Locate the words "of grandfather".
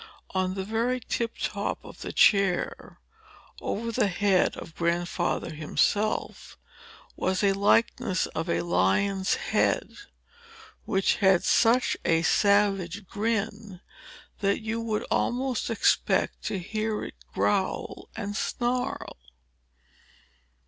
4.57-5.51